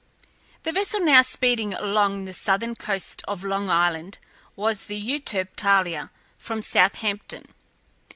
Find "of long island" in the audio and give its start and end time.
3.27-4.17